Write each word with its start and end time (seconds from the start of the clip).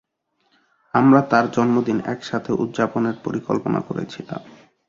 আমরা 0.93 1.21
তার 1.21 1.45
জন্মদিন 1.51 1.97
একসাথে 2.05 2.51
উদযাপনের 2.53 3.15
পরিকল্পনা 3.23 3.79
করেছিলাম। 3.81 4.41